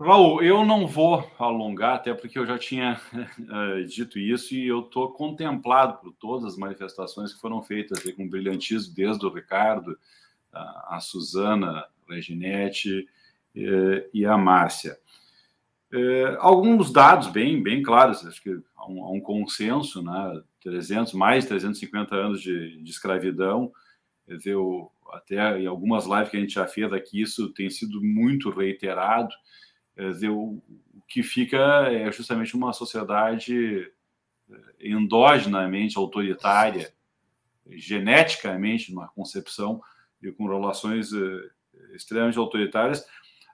[0.00, 4.80] Raul, eu não vou alongar, até porque eu já tinha uh, dito isso e eu
[4.80, 9.98] estou contemplado por todas as manifestações que foram feitas com brilhantismo, desde o Ricardo,
[10.50, 13.06] a, a Suzana, a Reginete
[13.54, 14.98] uh, e a Márcia.
[15.92, 20.42] Uh, alguns dados bem, bem claros, acho que há um, há um, consenso, né?
[20.62, 23.70] 300, mais de 350 anos de, de escravidão,
[24.46, 28.48] eu, até em algumas lives que a gente já fez aqui, isso tem sido muito
[28.50, 29.34] reiterado,
[30.08, 30.62] dizer, o,
[31.10, 31.58] que fica
[31.90, 33.90] é justamente uma sociedade
[34.48, 36.94] eh, endogenamente autoritária,
[37.68, 39.82] geneticamente, numa concepção
[40.22, 41.50] e com relações eh,
[41.96, 43.04] extremamente autoritárias.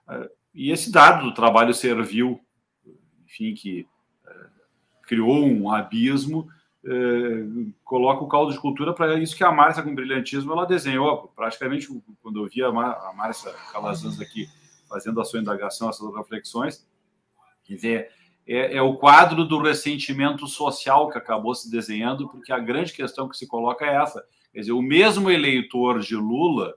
[0.07, 2.39] Eh, e esse dado do trabalho servil,
[3.25, 3.87] enfim, que
[5.03, 6.49] criou um abismo,
[7.83, 11.31] coloca o caldo de cultura para isso que a Márcia, com brilhantismo, ela desenhou.
[11.35, 11.87] Praticamente,
[12.21, 14.49] quando eu vi a Márcia Calazans aqui
[14.87, 16.87] fazendo a sua indagação, essas reflexões.
[17.63, 18.11] Quer dizer,
[18.47, 23.27] é, é, o quadro do ressentimento social que acabou se desenhando, porque a grande questão
[23.27, 24.25] que se coloca é essa.
[24.53, 26.73] Quer dizer, o mesmo eleitor de Lula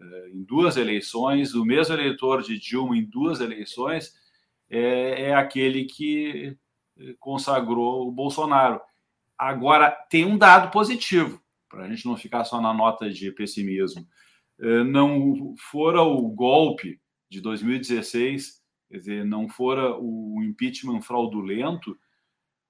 [0.00, 4.14] eh, em duas eleições, o mesmo eleitor de Dilma em duas eleições,
[4.70, 6.56] é, é aquele que
[6.98, 8.80] eh, consagrou o Bolsonaro.
[9.36, 14.06] Agora, tem um dado positivo, para a gente não ficar só na nota de pessimismo.
[14.60, 21.96] Eh, não fora o golpe de 2016, quer dizer, não fora o impeachment fraudulento,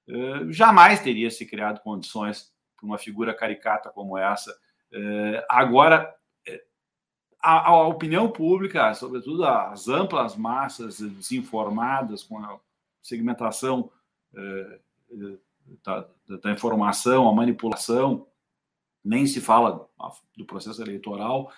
[0.09, 4.56] eh, jamais teria se criado condições para uma figura caricata como essa.
[4.92, 6.15] Eh, agora,
[6.47, 6.65] eh,
[7.41, 12.59] a, a, opinião pública, sobretudo as amplas massas desinformadas com a
[13.03, 13.91] segmentação
[15.84, 16.09] da,
[16.43, 18.27] da informação, a manipulação,
[19.05, 19.89] nem se fala
[20.37, 21.50] do processo eleitoral,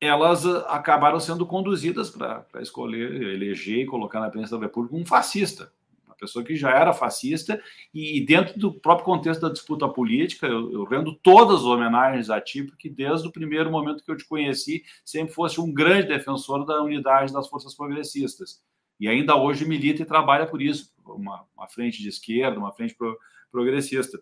[0.00, 5.06] elas ah, acabaram sendo conduzidas para escolher, eleger e colocar na presidência da República um
[5.06, 5.72] fascista,
[6.06, 10.72] uma pessoa que já era fascista, e dentro do próprio contexto da disputa política, eu,
[10.72, 14.26] eu rendo todas as homenagens a ti, porque desde o primeiro momento que eu te
[14.26, 18.62] conheci, sempre fosse um grande defensor da unidade das forças progressistas.
[18.98, 22.94] E ainda hoje milita e trabalha por isso, uma, uma frente de esquerda, uma frente
[22.94, 23.18] pro,
[23.50, 24.20] progressista.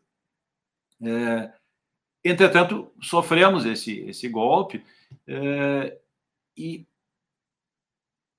[1.03, 1.53] É,
[2.25, 4.85] entretanto, sofremos esse, esse golpe,
[5.27, 5.99] é,
[6.57, 6.87] e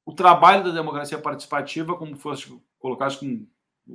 [0.06, 3.48] o trabalho da democracia participativa, como fosse colocasse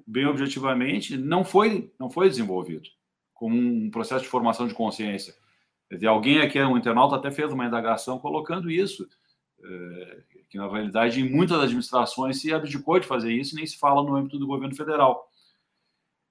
[0.06, 2.88] bem objetivamente, não foi, não foi desenvolvido
[3.32, 5.34] como um processo de formação de consciência.
[5.90, 9.08] Dizer, alguém aqui, um internauta, até fez uma indagação colocando isso,
[9.62, 14.02] é, que na realidade em muitas administrações se abdicou de fazer isso, nem se fala
[14.02, 15.26] no âmbito do governo federal.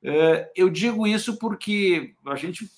[0.03, 2.69] É, eu digo isso porque a gente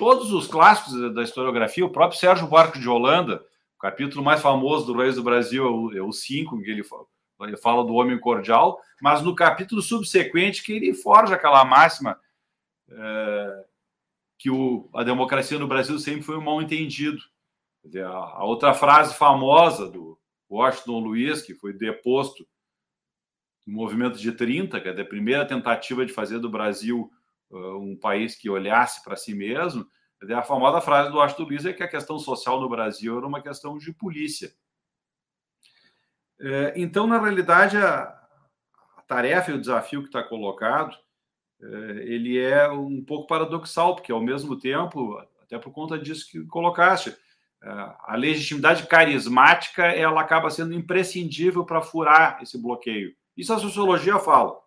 [0.00, 3.44] todos os clássicos da historiografia, o próprio Sérgio Barco de Holanda,
[3.76, 7.04] o capítulo mais famoso do Reis do Brasil é o 5, é que ele fala,
[7.42, 12.18] ele fala do homem cordial, mas no capítulo subsequente que ele forja aquela máxima
[12.88, 13.64] é,
[14.38, 17.20] que o, a democracia no Brasil sempre foi um mal entendido.
[17.84, 20.18] Dizer, a, a, outra frase famosa do
[20.48, 22.48] Washington Luiz, que foi deposto
[23.66, 27.12] no movimento de 30, que é a primeira tentativa de fazer do Brasil
[27.50, 29.86] um país que olhasse para si mesmo,
[30.28, 33.42] a famosa frase do Astor Luiz é que a questão social no Brasil era uma
[33.42, 34.52] questão de polícia.
[36.38, 38.16] É, então, na realidade, a,
[39.06, 40.96] tarefa e o desafio que está colocado,
[41.60, 41.66] é,
[42.04, 47.10] ele é um pouco paradoxal, porque ao mesmo tempo, até por conta disso que colocaste,
[47.62, 53.14] é, a legitimidade carismática ela acaba sendo imprescindível para furar esse bloqueio.
[53.36, 54.60] Isso a sociologia fala.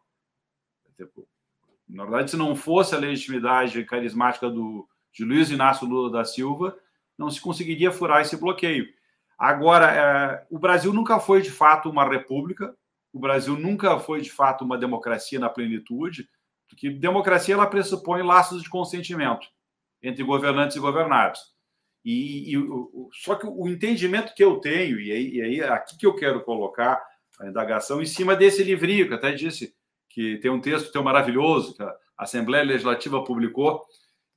[1.88, 6.78] Na verdade, se não fosse a legitimidade carismática do, de Luiz Inácio Lula da Silva,
[7.18, 8.88] não se conseguiria furar esse bloqueio.
[9.38, 12.76] Agora, é, o Brasil nunca foi de fato uma república,
[13.12, 16.28] o Brasil nunca foi de fato uma democracia na plenitude,
[16.68, 19.48] porque democracia ela pressupõe laços de consentimento
[20.02, 21.40] entre governantes e governados.
[22.04, 22.68] E, e
[23.14, 26.44] só que o entendimento que eu tenho, e aí, e aí aqui que eu quero
[26.44, 27.02] colocar
[27.40, 29.74] a indagação em cima desse livrinho, que até disse
[30.14, 33.84] que tem um texto tão maravilhoso que a Assembleia Legislativa publicou.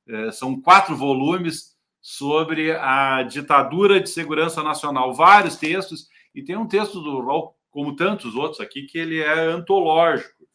[0.07, 6.67] É, são quatro volumes sobre a ditadura de segurança nacional, vários textos, e tem um
[6.67, 10.47] texto do Raul, como tantos outros aqui, que ele é antológico,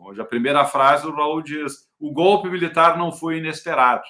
[0.00, 4.04] onde a primeira frase do Raul diz: o golpe militar não foi inesperado.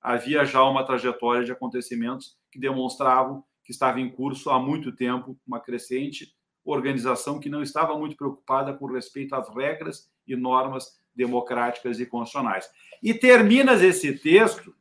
[0.00, 5.36] Havia já uma trajetória de acontecimentos que demonstravam que estava em curso há muito tempo
[5.46, 6.35] uma crescente
[6.66, 12.68] organização que não estava muito preocupada com respeito às regras e normas democráticas e constitucionais.
[13.02, 14.74] E terminas esse texto,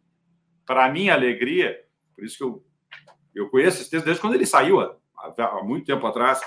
[0.66, 1.80] para minha alegria,
[2.14, 2.66] por isso que eu,
[3.34, 6.42] eu conheço esse texto desde quando ele saiu, há muito tempo atrás,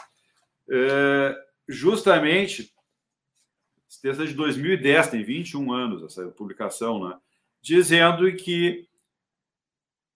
[0.70, 1.34] é,
[1.68, 2.72] justamente,
[3.88, 7.16] esse texto é de 2010, tem 21 anos essa publicação, né?
[7.62, 8.86] dizendo que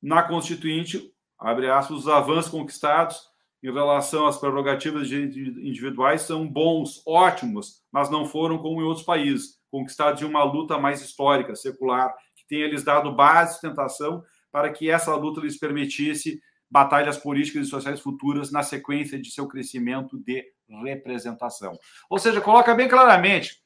[0.01, 3.32] na Constituinte, abre aspas, os avanços conquistados
[3.63, 9.61] em relação às prerrogativas individuais são bons, ótimos, mas não foram como em outros países,
[9.71, 14.71] conquistados em uma luta mais histórica, secular, que tenha lhes dado base e sustentação para
[14.71, 20.19] que essa luta lhes permitisse batalhas políticas e sociais futuras na sequência de seu crescimento
[20.19, 20.45] de
[20.85, 21.79] representação.
[22.09, 23.63] Ou seja, coloca bem claramente,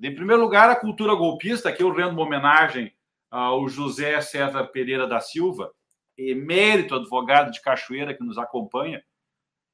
[0.00, 2.92] em primeiro lugar, a cultura golpista, que eu rendo uma homenagem
[3.30, 5.72] ao José César Pereira da Silva,
[6.16, 9.02] emérito advogado de Cachoeira que nos acompanha.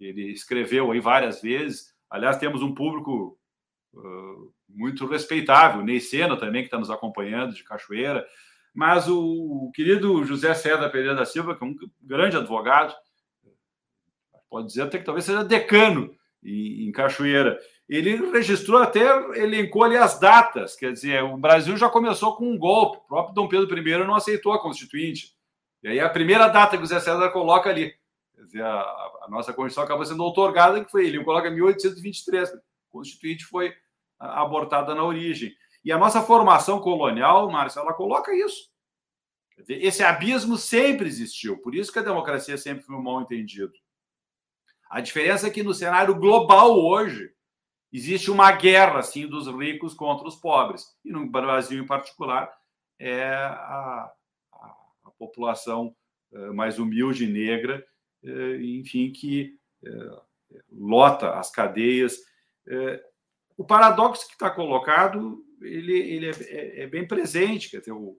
[0.01, 1.95] Ele escreveu aí várias vezes.
[2.11, 3.39] Aliás, temos um público
[3.95, 8.27] uh, muito respeitável, Ney Sena também, que está nos acompanhando de Cachoeira.
[8.75, 12.95] Mas o, o, querido José César Pereira da Silva, que é um grande advogado,
[14.51, 16.15] pode dizer até que talvez seja decano
[16.45, 17.59] em, em Cachoeira,
[17.89, 19.01] ele registrou até,
[19.39, 23.35] elencou ali as datas, quer dizer, o Brasil já começou com um golpe, o próprio
[23.35, 25.35] Dom Pedro I não aceitou a Constituinte.
[25.83, 27.95] E aí a primeira data que o Zé César coloca ali,
[28.35, 32.55] quer dizer, a, a nossa Constituição acabou sendo otorgada, que foi ele, coloca 1823.
[32.55, 32.59] A
[32.91, 33.75] Constituinte foi
[34.19, 35.53] abortada na origem.
[35.85, 38.71] E a nossa formação colonial, Márcio, ela coloca isso.
[39.69, 43.73] Esse abismo sempre existiu, por isso que a democracia sempre foi um mal entendido.
[44.89, 47.33] A diferença é que no cenário global hoje
[47.93, 52.53] existe uma guerra assim dos ricos contra os pobres e no Brasil em particular
[52.99, 54.13] é a,
[55.19, 55.97] população
[56.33, 57.83] eh, mais humilde negra,
[58.61, 60.23] enfim, que eh,
[60.71, 62.19] lota as cadeias.
[63.57, 67.71] O paradoxo que está colocado, ele, ele é, é, é, bem presente.
[67.71, 68.19] Quer dizer, o,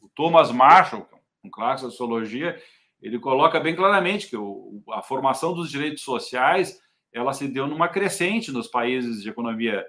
[0.00, 1.08] o Thomas Marshall,
[1.42, 2.60] um clássico da sociologia,
[3.00, 6.80] ele coloca bem claramente que o, a formação dos direitos sociais
[7.12, 9.86] ela se deu numa crescente nos países de economia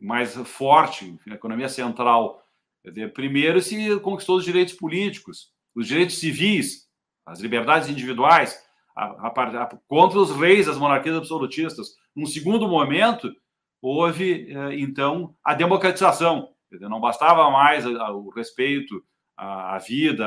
[0.00, 2.44] mais forte, economia central
[2.84, 6.87] Dizer, primeiro se conquistou os direitos políticos, os direitos civis,
[7.28, 8.58] as liberdades individuais,
[8.96, 11.88] a, a, a, contra os reis, as monarquias absolutistas.
[12.14, 13.32] Num segundo momento,
[13.80, 16.48] houve, eh, então, a democratização.
[16.70, 19.02] Não bastava mais o respeito
[19.36, 20.26] à vida,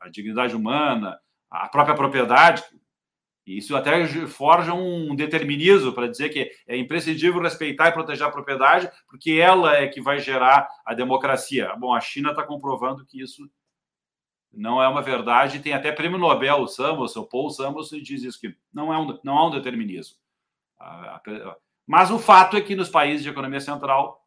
[0.00, 1.18] à dignidade humana,
[1.50, 2.62] à própria propriedade,
[3.46, 8.90] isso até forja um determinismo para dizer que é imprescindível respeitar e proteger a propriedade,
[9.08, 11.74] porque ela é que vai gerar a democracia.
[11.76, 13.42] Bom, a China está comprovando que isso
[14.52, 15.60] não é uma verdade.
[15.60, 19.38] Tem até prêmio Nobel, o Samuelson, Paul Samuelson, diz isso, que não, é um, não
[19.38, 20.16] há um determinismo.
[21.86, 24.24] Mas o fato é que nos países de economia central,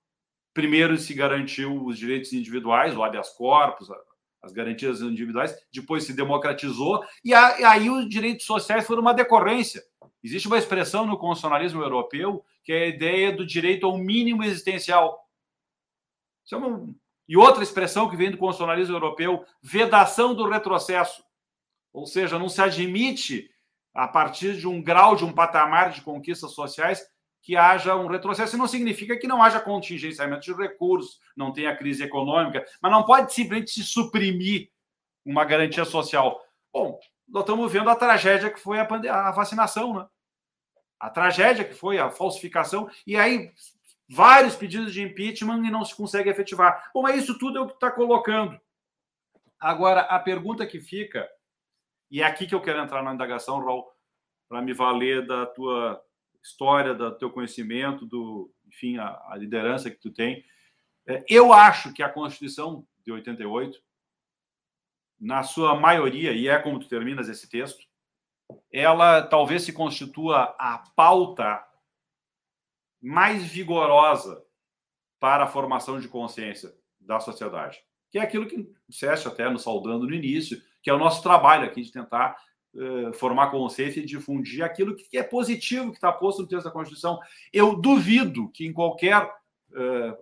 [0.54, 3.90] primeiro se garantiu os direitos individuais, o habeas corpus,
[4.42, 9.84] as garantias individuais, depois se democratizou, e aí os direitos sociais foram uma decorrência.
[10.24, 15.24] Existe uma expressão no constitucionalismo europeu que é a ideia do direito ao mínimo existencial.
[16.44, 16.96] Isso é uma...
[17.28, 21.24] E outra expressão que vem do constitucionalismo europeu, vedação do retrocesso.
[21.92, 23.50] Ou seja, não se admite,
[23.94, 27.02] a partir de um grau, de um patamar de conquistas sociais,
[27.42, 28.58] que haja um retrocesso.
[28.58, 33.34] não significa que não haja contingenciamento de recursos, não tenha crise econômica, mas não pode
[33.34, 34.72] simplesmente se suprimir
[35.24, 36.44] uma garantia social.
[36.74, 38.84] Bom, nós estamos vendo a tragédia que foi a,
[39.28, 40.08] a vacinação, né?
[41.00, 43.52] A tragédia que foi a falsificação, e aí
[44.08, 46.92] vários pedidos de impeachment e não se consegue efetivar.
[46.94, 48.60] Bom, mas isso tudo é o que está colocando.
[49.60, 51.28] Agora, a pergunta que fica,
[52.12, 53.86] e é aqui que eu quero entrar na indagação, Raul,
[54.48, 56.02] para me valer da tua
[56.44, 60.46] história, do teu conhecimento, do, enfim, a, a liderança que tu tem.
[61.08, 63.80] É, eu acho que a Constituição de 88,
[65.20, 67.84] na sua maioria, e é como tu terminas esse texto,
[68.72, 71.66] ela talvez se constitua a pauta
[73.06, 74.44] mais vigorosa
[75.20, 80.08] para a formação de consciência da sociedade, que é aquilo que disseste até nos saudando
[80.08, 82.36] no início, que é o nosso trabalho aqui de tentar
[82.76, 86.72] eh, formar consciência e difundir aquilo que é positivo que está posto no texto da
[86.72, 87.20] Constituição.
[87.54, 90.18] Eu duvido que em qualquer uh,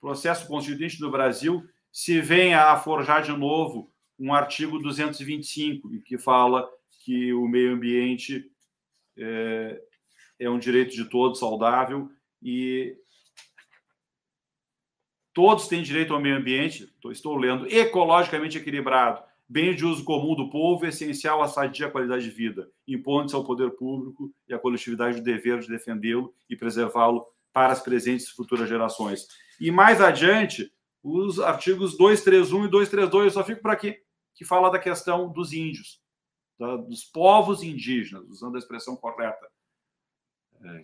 [0.00, 3.88] processo constituinte do Brasil se venha a forjar de novo
[4.18, 6.68] um artigo 225 que fala
[7.04, 8.50] que o meio ambiente
[9.16, 9.80] é,
[10.42, 12.10] é um direito de todos saudável
[12.42, 12.96] e
[15.32, 20.50] todos têm direito ao meio ambiente, estou lendo, ecologicamente equilibrado, bem de uso comum do
[20.50, 25.22] povo, essencial à sadia qualidade de vida, impondo-se ao poder público e à coletividade o
[25.22, 29.26] dever de defendê-lo e preservá-lo para as presentes e futuras gerações.
[29.60, 30.72] E mais adiante,
[31.02, 33.96] os artigos 231 e 232, eu só fico por aqui,
[34.34, 36.00] que fala da questão dos índios,
[36.88, 39.51] dos povos indígenas, usando a expressão correta,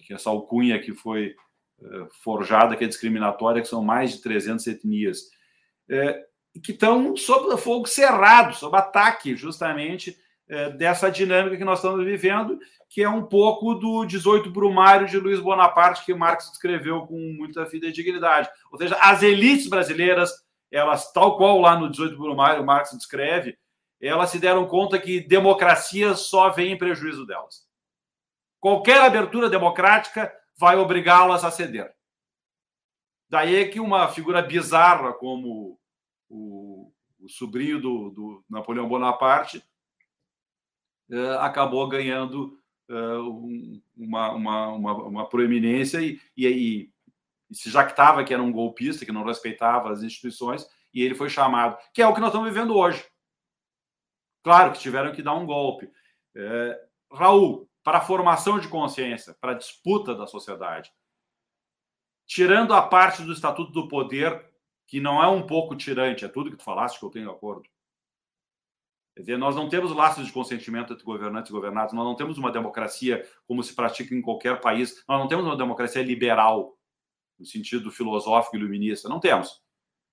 [0.00, 1.34] que essa alcunha que foi
[1.80, 5.30] é, forjada, que é discriminatória, que são mais de 300 etnias,
[5.88, 6.24] é,
[6.62, 10.16] que estão sob fogo cerrado, sob ataque, justamente
[10.48, 12.58] é, dessa dinâmica que nós estamos vivendo,
[12.88, 17.66] que é um pouco do 18 Brumário de Luiz Bonaparte, que Marx descreveu com muita
[17.66, 18.48] fidedignidade.
[18.72, 20.32] Ou seja, as elites brasileiras,
[20.72, 23.56] elas, tal qual lá no 18 Brumário Marx descreve,
[24.00, 27.67] elas se deram conta que democracia só vem em prejuízo delas.
[28.60, 31.94] Qualquer abertura democrática vai obrigá-las a ceder.
[33.28, 35.78] Daí é que uma figura bizarra como
[36.28, 39.62] o, o sobrinho do, do, Napoleão Bonaparte
[41.10, 43.18] eh, acabou ganhando eh,
[43.96, 46.92] uma, uma, uma, uma, proeminência e, e, e,
[47.54, 51.78] se jactava que era um golpista, que não respeitava as instituições, e ele foi chamado,
[51.92, 53.04] que é o que nós estamos vivendo hoje.
[54.42, 55.90] Claro que tiveram que dar um golpe.
[56.34, 60.92] É, Raul, para a formação de consciência, para a disputa da sociedade,
[62.26, 64.46] tirando a parte do Estatuto do Poder,
[64.86, 67.66] que não é um pouco tirante, é tudo que tu falaste que eu tenho acordo.
[69.16, 72.36] Quer dizer, nós não temos laços de consentimento entre governantes e governados, nós não temos
[72.36, 76.76] uma democracia como se pratica em qualquer país, nós não temos uma democracia liberal,
[77.38, 79.62] no sentido filosófico e iluminista, não temos.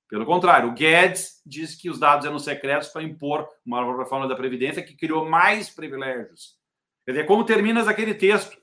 [0.08, 4.36] Pelo contrário, o Guedes diz que os dados eram secretos para impor uma reforma da
[4.38, 6.63] Previdência que criou mais privilégios.
[7.06, 8.58] Quer dizer, como terminas aquele texto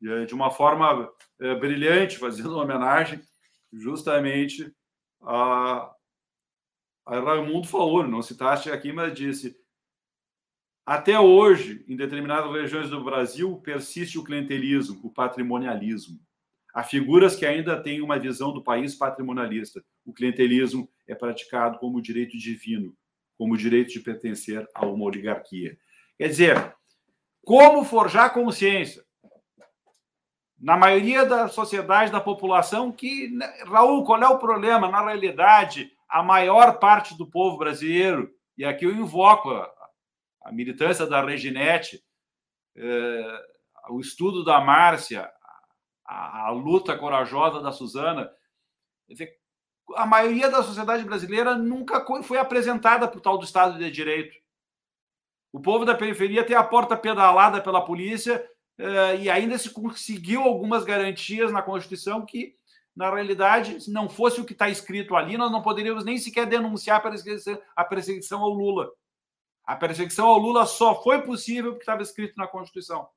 [0.00, 3.20] de uma forma é, brilhante, fazendo uma homenagem
[3.72, 4.72] justamente
[5.20, 5.92] a,
[7.04, 9.56] a Raimundo falou, não citaste aqui, mas disse
[10.88, 16.18] até hoje, em determinadas regiões do Brasil, persiste o clientelismo, o patrimonialismo.
[16.72, 19.84] Há figuras que ainda têm uma visão do país patrimonialista.
[20.02, 22.96] O clientelismo é praticado como direito divino,
[23.36, 25.76] como direito de pertencer a uma oligarquia.
[26.16, 26.74] Quer dizer,
[27.48, 29.02] como forjar consciência?
[30.60, 33.30] Na maioria da sociedade, da população, que.
[33.30, 34.86] Né, Raul, qual é o problema?
[34.90, 39.72] Na realidade, a maior parte do povo brasileiro, e aqui eu invoco a,
[40.42, 42.04] a militância da Reginete,
[42.76, 43.42] é,
[43.88, 45.26] o estudo da Márcia,
[46.04, 48.30] a, a luta corajosa da Suzana.
[49.96, 54.36] A maioria da sociedade brasileira nunca foi apresentada para o tal do Estado de Direito.
[55.52, 58.44] O povo da periferia tem a porta pedalada pela polícia
[58.78, 62.54] eh, e ainda se conseguiu algumas garantias na Constituição que,
[62.94, 66.46] na realidade, se não fosse o que está escrito ali, nós não poderíamos nem sequer
[66.46, 67.02] denunciar
[67.76, 68.90] a perseguição ao Lula.
[69.64, 73.08] A perseguição ao Lula só foi possível porque estava escrito na Constituição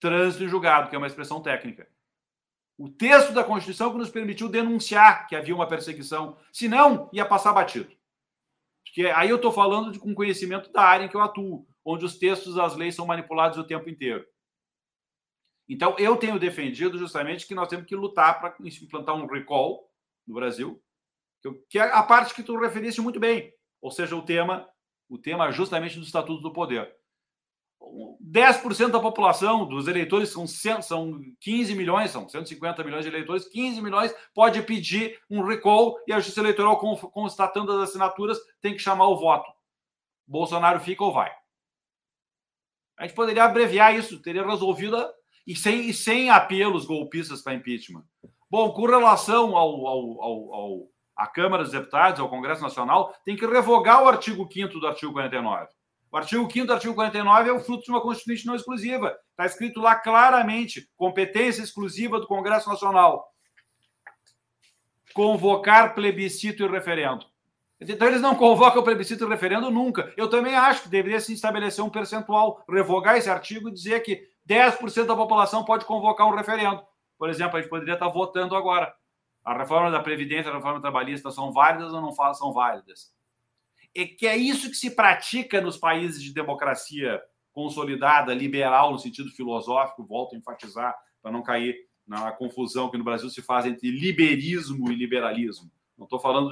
[0.00, 1.88] trânsito julgado, que é uma expressão técnica.
[2.78, 7.52] O texto da Constituição que nos permitiu denunciar que havia uma perseguição, senão ia passar
[7.52, 7.90] batido.
[8.96, 12.06] Porque aí eu estou falando de, com conhecimento da área em que eu atuo, onde
[12.06, 14.26] os textos das leis são manipulados o tempo inteiro.
[15.68, 19.92] Então, eu tenho defendido justamente que nós temos que lutar para implantar um recall
[20.26, 20.82] no Brasil,
[21.68, 24.66] que é a parte que tu referiste muito bem, ou seja, o tema,
[25.10, 26.95] o tema justamente do Estatuto do Poder.
[28.22, 33.48] 10% da população, dos eleitores, são, 100, são 15 milhões, são 150 milhões de eleitores,
[33.48, 38.82] 15 milhões pode pedir um recall e a Justiça Eleitoral, constatando as assinaturas, tem que
[38.82, 39.50] chamar o voto.
[40.26, 41.32] Bolsonaro fica ou vai.
[42.98, 44.96] A gente poderia abreviar isso, teria resolvido
[45.46, 48.04] e sem, e sem apelos golpistas para impeachment.
[48.50, 53.36] Bom, com relação ao, ao, ao, ao, à Câmara dos Deputados, ao Congresso Nacional, tem
[53.36, 55.75] que revogar o artigo 5 do artigo 49.
[56.10, 59.16] O artigo 5 do artigo 49 é o fruto de uma Constituição não exclusiva.
[59.30, 63.32] Está escrito lá claramente: competência exclusiva do Congresso Nacional.
[65.12, 67.26] Convocar plebiscito e referendo.
[67.80, 70.12] Então, eles não convocam plebiscito e referendo nunca.
[70.16, 74.26] Eu também acho que deveria se estabelecer um percentual, revogar esse artigo e dizer que
[74.48, 76.82] 10% da população pode convocar um referendo.
[77.18, 78.94] Por exemplo, a gente poderia estar votando agora.
[79.44, 83.14] A reforma da Previdência, a reforma trabalhista são válidas ou não são válidas?
[83.96, 87.20] É que é isso que se pratica nos países de democracia
[87.52, 91.74] consolidada, liberal, no sentido filosófico, volto a enfatizar, para não cair
[92.06, 95.70] na confusão que no Brasil se faz entre liberismo e liberalismo.
[95.96, 96.50] Não estou falando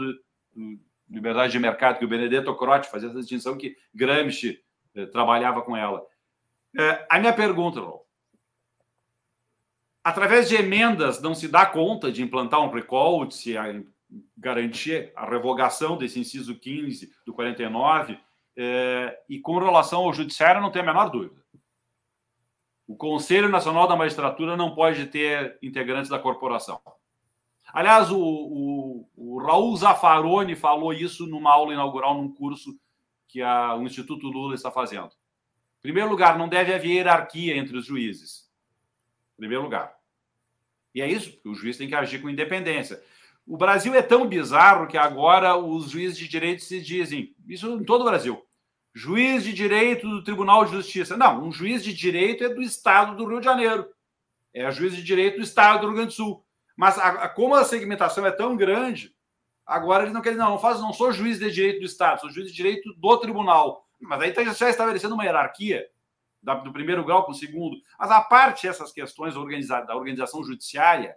[0.57, 4.59] de liberdade de mercado, que o Benedetto Croce fazia essa distinção que Gramsci
[4.95, 6.05] eh, trabalhava com ela.
[6.77, 8.05] Eh, a minha pergunta, Rô,
[10.03, 13.55] através de emendas não se dá conta de implantar um recall, de se
[14.37, 18.19] garantir a revogação desse inciso 15 do 49,
[18.57, 21.43] é, e com relação ao judiciário, não tem a menor dúvida.
[22.87, 26.81] O Conselho Nacional da Magistratura não pode ter integrantes da corporação.
[27.73, 32.79] Aliás, o, o, o Raul Zaffaroni falou isso numa aula inaugural, num curso
[33.27, 35.09] que a, o Instituto Lula está fazendo.
[35.09, 38.49] Em primeiro lugar, não deve haver hierarquia entre os juízes.
[39.35, 39.95] Em primeiro lugar.
[40.95, 43.03] E é isso, o juiz tem que agir com independência.
[43.47, 47.85] O Brasil é tão bizarro que agora os juízes de direito se dizem, isso em
[47.85, 48.43] todo o Brasil,
[48.95, 51.17] juiz de direito do Tribunal de Justiça.
[51.17, 53.87] Não, um juiz de direito é do Estado do Rio de Janeiro.
[54.53, 56.45] É juiz de direito do Estado do Rio Grande do Sul.
[56.77, 59.15] Mas a, a, como a segmentação é tão grande,
[59.67, 62.31] agora eles não querem, não, não, faz, não sou juiz de direito do Estado, sou
[62.31, 63.87] juiz de direito do tribunal.
[64.01, 65.87] Mas aí está já estabelecendo uma hierarquia
[66.43, 67.77] da, do primeiro grau para o segundo.
[67.99, 71.17] Mas a parte essas questões organiza, da organização judiciária,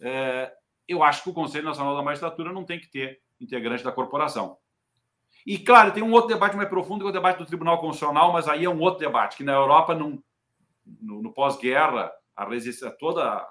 [0.00, 0.52] é,
[0.88, 4.56] eu acho que o Conselho Nacional da Magistratura não tem que ter integrante da corporação.
[5.46, 8.32] E, claro, tem um outro debate mais profundo, que é o debate do Tribunal Constitucional,
[8.32, 10.22] mas aí é um outro debate, que na Europa, no,
[11.00, 13.46] no pós-guerra, a resistência, toda a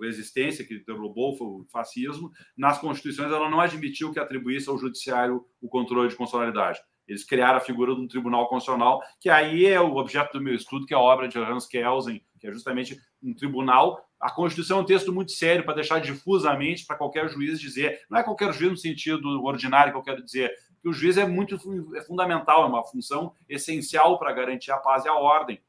[0.00, 5.68] resistência que derrubou o fascismo, nas constituições ela não admitiu que atribuísse ao judiciário o
[5.68, 6.80] controle de constitucionalidade.
[7.06, 10.54] Eles criaram a figura de um tribunal constitucional, que aí é o objeto do meu
[10.54, 14.00] estudo, que é a obra de Hans Kelsen, que é justamente um tribunal.
[14.20, 18.18] A Constituição é um texto muito sério para deixar difusamente para qualquer juiz dizer, não
[18.18, 21.56] é qualquer juiz no sentido ordinário que eu quero dizer, que o juiz é muito
[21.96, 25.60] é fundamental, é uma função essencial para garantir a paz e a ordem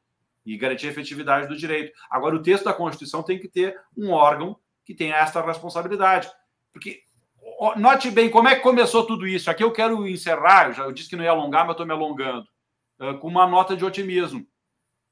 [0.44, 1.92] e garantir a efetividade do direito.
[2.10, 6.30] Agora, o texto da Constituição tem que ter um órgão que tenha essa responsabilidade.
[6.72, 7.02] Porque,
[7.76, 9.50] note bem, como é que começou tudo isso?
[9.50, 11.92] Aqui eu quero encerrar, eu já eu disse que não ia alongar, mas estou me
[11.92, 12.46] alongando,
[13.20, 14.46] com uma nota de otimismo.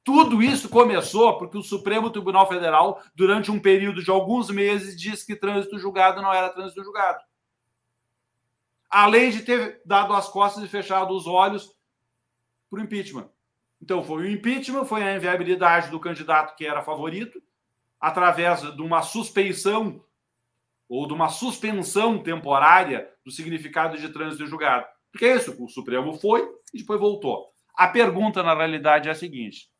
[0.03, 5.25] Tudo isso começou porque o Supremo Tribunal Federal, durante um período de alguns meses, disse
[5.25, 7.19] que trânsito julgado não era trânsito julgado.
[8.89, 11.71] Além de ter dado as costas e fechado os olhos
[12.69, 13.29] para o impeachment.
[13.81, 17.41] Então, foi o impeachment, foi a inviabilidade do candidato que era favorito,
[17.99, 20.03] através de uma suspeição
[20.89, 24.85] ou de uma suspensão temporária do significado de trânsito julgado.
[25.11, 27.49] Porque é isso, o Supremo foi e depois voltou.
[27.73, 29.70] A pergunta, na realidade, é a seguinte: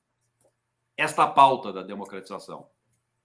[1.02, 2.68] esta pauta da democratização,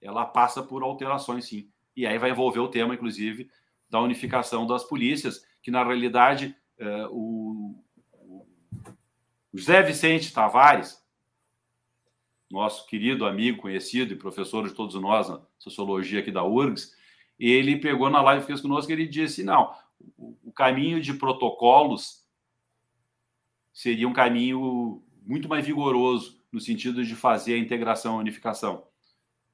[0.01, 1.69] ela passa por alterações, sim.
[1.95, 3.49] E aí vai envolver o tema, inclusive,
[3.89, 7.83] da unificação das polícias, que, na realidade, eh, o,
[9.53, 11.03] José Vicente Tavares,
[12.49, 16.95] nosso querido amigo, conhecido e professor de todos nós na sociologia aqui da URGS,
[17.39, 19.73] ele pegou na live que fez conosco e ele disse: não,
[20.17, 22.25] o caminho de protocolos
[23.73, 28.85] seria um caminho muito mais vigoroso no sentido de fazer a integração, a unificação.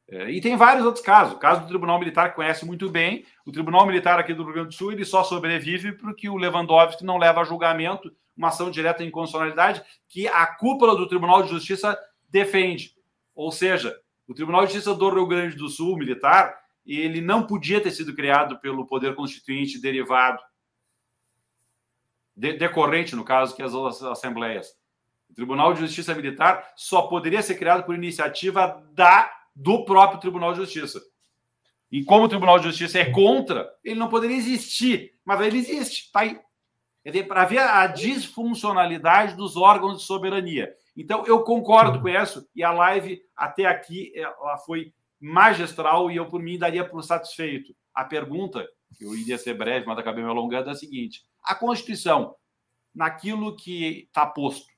[0.07, 1.33] É, e tem vários outros casos.
[1.33, 3.25] O caso do Tribunal Militar, que conhece muito bem.
[3.45, 7.03] O Tribunal Militar aqui do Rio Grande do Sul ele só sobrevive porque o Lewandowski
[7.03, 11.49] não leva a julgamento uma ação direta de inconstitucionalidade que a cúpula do Tribunal de
[11.49, 11.97] Justiça
[12.29, 12.95] defende.
[13.35, 13.95] Ou seja,
[14.27, 18.13] o Tribunal de Justiça do Rio Grande do Sul, militar, ele não podia ter sido
[18.13, 20.41] criado pelo Poder Constituinte derivado,
[22.35, 24.75] de, decorrente, no caso, que as assembleias.
[25.33, 30.53] O Tribunal de Justiça Militar só poderia ser criado por iniciativa da do próprio Tribunal
[30.53, 31.01] de Justiça.
[31.91, 35.15] E como o Tribunal de Justiça é contra, ele não poderia existir.
[35.25, 36.39] Mas ele existe, está aí.
[37.27, 40.71] Para ver a disfuncionalidade dos órgãos de soberania.
[40.95, 46.27] Então, eu concordo com isso, e a live até aqui ela foi magistral e eu,
[46.27, 47.75] por mim, daria por satisfeito.
[47.93, 51.55] A pergunta, que eu iria ser breve, mas acabei me alongando, é a seguinte: a
[51.55, 52.35] Constituição,
[52.93, 54.72] naquilo que está posto,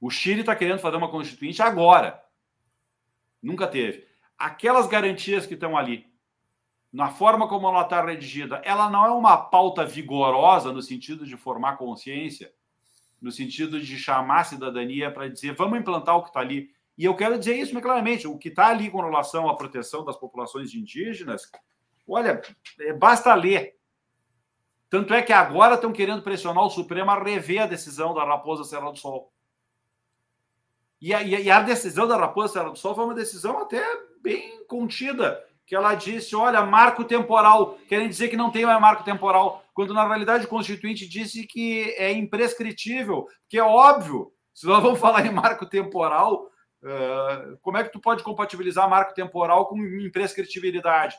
[0.00, 2.22] o Chile está querendo fazer uma Constituinte agora.
[3.42, 4.06] Nunca teve.
[4.38, 6.06] Aquelas garantias que estão ali,
[6.92, 11.36] na forma como ela está redigida, ela não é uma pauta vigorosa no sentido de
[11.36, 12.52] formar consciência,
[13.20, 16.70] no sentido de chamar a cidadania para dizer vamos implantar o que está ali.
[16.96, 20.16] E eu quero dizer isso claramente: o que está ali com relação à proteção das
[20.16, 21.50] populações indígenas,
[22.06, 22.40] olha,
[22.80, 23.76] é, basta ler.
[24.88, 28.64] Tanto é que agora estão querendo pressionar o Supremo a rever a decisão da Raposa
[28.64, 29.32] Serra do Sol.
[31.00, 33.82] E a, e a decisão da Raposa do Sol foi uma decisão até
[34.22, 39.04] bem contida, que ela disse, olha, marco temporal, querem dizer que não tem mais marco
[39.04, 44.82] temporal, quando na realidade o Constituinte disse que é imprescritível, que é óbvio, se nós
[44.82, 46.46] vamos falar em marco temporal,
[46.82, 51.16] uh, como é que tu pode compatibilizar marco temporal com imprescritibilidade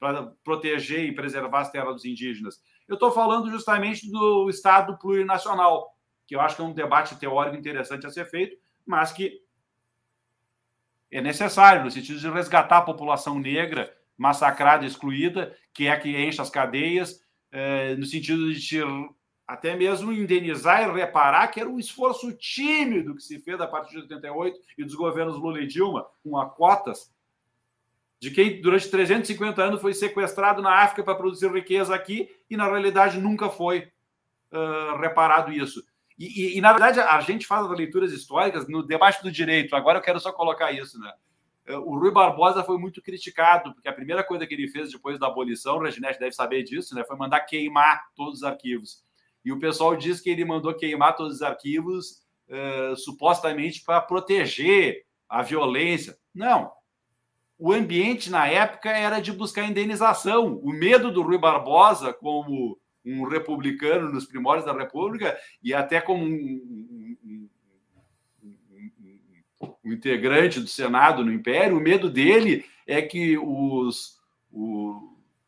[0.00, 2.62] para proteger e preservar as terras dos indígenas?
[2.88, 5.92] Eu estou falando justamente do Estado plurinacional,
[6.26, 8.56] que eu acho que é um debate teórico interessante a ser feito,
[8.88, 9.42] mas que
[11.10, 16.16] é necessário, no sentido de resgatar a população negra massacrada, excluída, que é a que
[16.16, 17.22] enche as cadeias,
[17.52, 18.80] é, no sentido de
[19.46, 23.92] até mesmo indenizar e reparar que era um esforço tímido que se fez a partir
[23.92, 27.12] de 88 e dos governos Lula e Dilma, com a cotas
[28.18, 32.66] de quem durante 350 anos foi sequestrado na África para produzir riqueza aqui e na
[32.66, 33.90] realidade nunca foi
[34.50, 35.84] uh, reparado isso.
[36.18, 39.76] E, e, e, na verdade, a gente faz as leituras históricas no debate do direito.
[39.76, 41.12] Agora eu quero só colocar isso, né?
[41.84, 45.26] O Rui Barbosa foi muito criticado, porque a primeira coisa que ele fez depois da
[45.26, 47.04] abolição, o Reginete deve saber disso, né?
[47.04, 49.04] Foi mandar queimar todos os arquivos.
[49.44, 55.04] E o pessoal diz que ele mandou queimar todos os arquivos uh, supostamente para proteger
[55.28, 56.16] a violência.
[56.34, 56.72] Não.
[57.58, 60.58] O ambiente na época era de buscar indenização.
[60.62, 66.24] O medo do Rui Barbosa, como um republicano nos primórdios da República, e até como
[66.24, 67.48] um, um,
[69.62, 74.18] um, um integrante do Senado no Império, o medo dele é que os,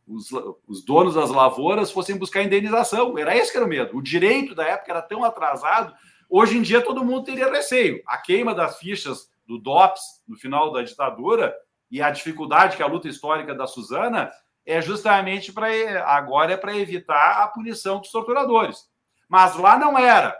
[0.06, 0.30] os,
[0.66, 3.16] os, donos das lavouras fossem buscar indenização.
[3.16, 3.96] Era esse que era o medo.
[3.96, 5.94] O direito da época era tão atrasado.
[6.28, 8.02] Hoje em dia todo mundo teria receio.
[8.06, 11.54] A queima das fichas do DOPS no final da ditadura
[11.90, 14.30] e a dificuldade que a luta histórica da Suzana
[14.70, 15.68] é justamente para
[16.06, 18.88] agora é para evitar a punição dos torturadores.
[19.28, 20.36] Mas lá não era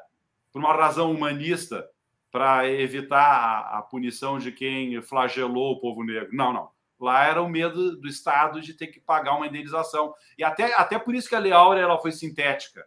[0.52, 1.88] por uma razão humanista
[2.30, 6.30] para evitar a, a, punição de quem flagelou o povo negro.
[6.32, 6.70] Não, não.
[6.98, 10.14] Lá era o medo do Estado de ter que pagar uma indenização.
[10.38, 12.86] E até, até por isso que a Lei Áurea ela foi sintética,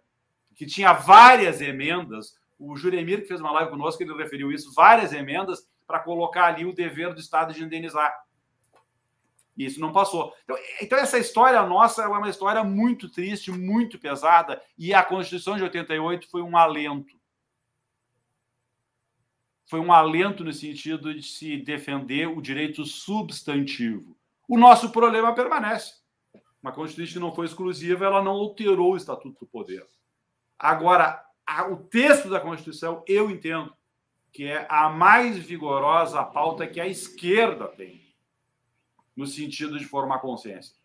[0.56, 2.38] que tinha várias emendas.
[2.58, 6.66] O Juremir, que fez uma live conosco, ele referiu isso, várias emendas para colocar ali
[6.66, 8.16] o dever do Estado de indenizar.
[9.56, 10.34] E isso não passou.
[10.44, 15.58] Então, então, essa história nossa é uma história muito triste, muito pesada, e a Constituição
[15.58, 17.16] de 88 foi um alento.
[19.70, 24.18] Foi um alento no sentido de se defender o direito substantivo.
[24.48, 26.02] O nosso problema permanece.
[26.62, 29.86] Uma Constituição que não foi exclusiva, ela não alterou o Estatuto do Poder.
[30.58, 33.74] Agora, a, o texto da Constituição, eu entendo
[34.32, 38.03] que é a mais vigorosa pauta que a esquerda tem,
[39.16, 40.76] no sentido de formar consciência,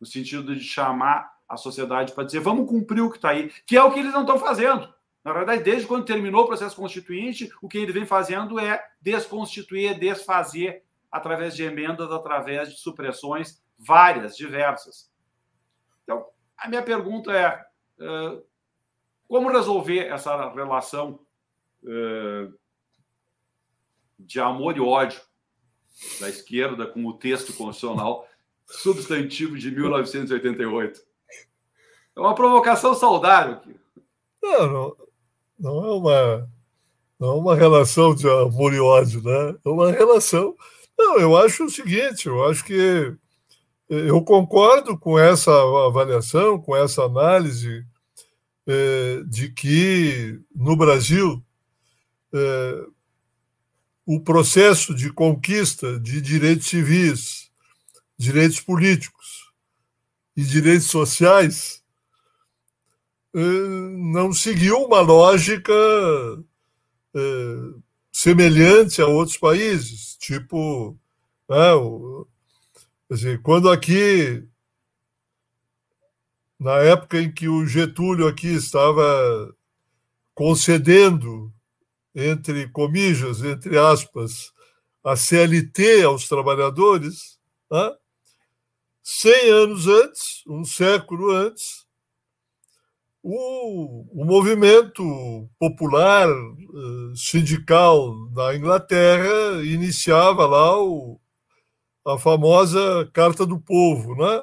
[0.00, 3.76] no sentido de chamar a sociedade para dizer vamos cumprir o que está aí, que
[3.76, 4.92] é o que eles não estão fazendo.
[5.22, 9.98] Na verdade, desde quando terminou o processo constituinte, o que ele vem fazendo é desconstituir,
[9.98, 15.10] desfazer através de emendas, através de supressões várias, diversas.
[16.02, 16.26] Então,
[16.58, 17.64] a minha pergunta é:
[19.26, 21.20] como resolver essa relação
[24.18, 25.22] de amor e ódio
[26.20, 28.26] da esquerda com o texto constitucional
[28.66, 31.00] substantivo de 1988.
[32.16, 33.76] É uma provocação saudável aqui.
[34.42, 34.96] Não, não,
[35.58, 36.50] não, é uma
[37.18, 39.56] não é uma relação de amor e ódio, né?
[39.64, 40.54] É uma relação.
[40.98, 43.16] Não, eu acho o seguinte, eu acho que
[43.88, 45.50] eu concordo com essa
[45.86, 47.84] avaliação, com essa análise
[48.66, 51.42] eh, de que no Brasil
[52.32, 52.86] eh,
[54.06, 57.50] o processo de conquista de direitos civis,
[58.18, 59.52] direitos políticos
[60.36, 61.82] e direitos sociais
[63.34, 65.72] eh, não seguiu uma lógica
[67.14, 67.74] eh,
[68.12, 70.98] semelhante a outros países, tipo,
[71.48, 74.46] né, quando aqui,
[76.58, 79.54] na época em que o Getúlio aqui estava
[80.34, 81.53] concedendo
[82.14, 84.52] entre comillas, entre aspas,
[85.04, 87.38] a CLT aos trabalhadores,
[87.70, 87.92] né?
[89.02, 91.84] 100 anos antes, um século antes,
[93.22, 101.18] o, o movimento popular uh, sindical da Inglaterra iniciava lá o,
[102.06, 104.42] a famosa Carta do Povo, né?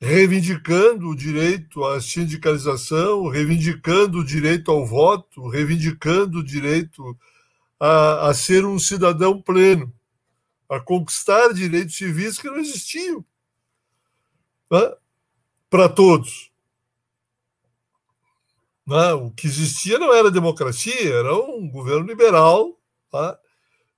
[0.00, 7.16] Reivindicando o direito à sindicalização, reivindicando o direito ao voto, reivindicando o direito
[7.78, 9.92] a, a ser um cidadão pleno,
[10.68, 13.24] a conquistar direitos civis que não existiam
[14.70, 14.94] né?
[15.68, 16.50] para todos.
[18.86, 19.12] Né?
[19.12, 22.78] O que existia não era democracia, era um governo liberal
[23.10, 23.38] tá?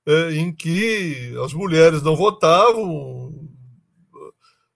[0.04, 3.41] é, em que as mulheres não votavam,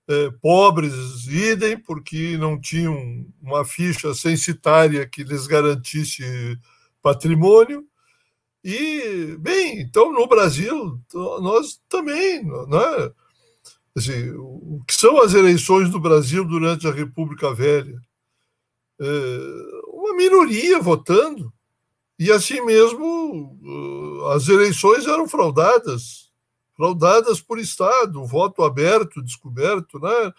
[0.09, 6.23] é, pobres, idem, porque não tinham uma ficha censitária que lhes garantisse
[7.03, 7.85] patrimônio.
[8.62, 13.12] E, bem, então no Brasil, nós também, né?
[13.97, 17.99] Assim, o que são as eleições do Brasil durante a República Velha?
[19.01, 19.38] É,
[19.88, 21.53] uma minoria votando,
[22.19, 23.59] e assim mesmo
[24.33, 26.26] as eleições eram fraudadas
[26.77, 30.33] fraudadas por Estado, voto aberto, descoberto, né?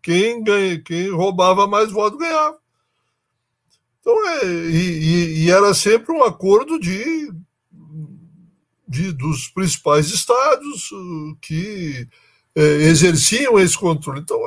[0.00, 2.58] Quem, ganha, quem roubava mais voto ganhava.
[4.00, 7.32] Então, é, e, e, era sempre um acordo de,
[8.88, 12.08] de dos principais estados uh, que
[12.56, 14.20] é, exerciam esse controle.
[14.20, 14.40] Então,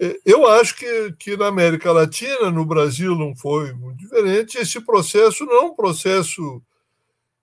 [0.00, 4.58] É, eu acho que, que na América Latina, no Brasil não foi muito diferente.
[4.58, 6.62] Esse processo não é um processo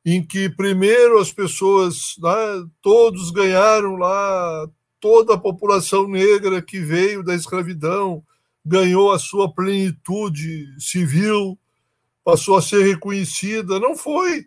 [0.06, 7.24] em que primeiro as pessoas, né, todos ganharam lá, toda a população negra que veio
[7.24, 8.24] da escravidão
[8.64, 11.58] ganhou a sua plenitude civil,
[12.24, 13.80] passou a ser reconhecida.
[13.80, 14.46] Não foi.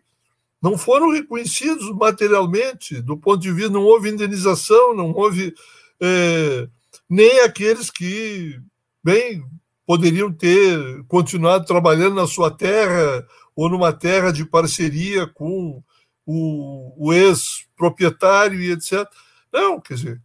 [0.61, 5.55] Não foram reconhecidos materialmente, do ponto de vista, não houve indenização, não houve.
[6.01, 6.69] É,
[7.09, 8.61] nem aqueles que,
[9.03, 9.45] bem,
[9.87, 13.25] poderiam ter continuado trabalhando na sua terra
[13.59, 15.83] ou numa terra de parceria com
[16.25, 19.05] o, o ex-proprietário e etc.
[19.53, 20.23] Não, quer dizer,